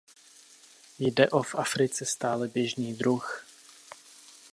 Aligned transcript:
Jde 0.99 1.29
o 1.29 1.43
v 1.43 1.55
Africe 1.55 2.05
stále 2.05 2.47
běžný 2.47 2.93
druh. 2.93 3.45